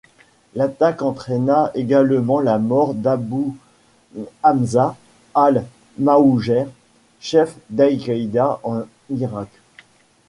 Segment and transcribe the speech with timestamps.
[0.55, 3.55] L'attaque entraîna également la mort d'Abou
[4.41, 4.95] Hamza
[5.35, 6.65] al-Mouhajer,
[7.19, 9.49] chef d'Al-Qaida en Irak.